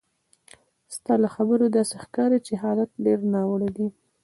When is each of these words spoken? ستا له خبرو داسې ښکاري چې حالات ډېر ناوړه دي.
ستا 0.95 1.13
له 1.23 1.29
خبرو 1.35 1.65
داسې 1.75 1.95
ښکاري 2.03 2.39
چې 2.47 2.53
حالات 2.63 2.91
ډېر 3.05 3.19
ناوړه 3.33 3.69
دي. 3.77 3.87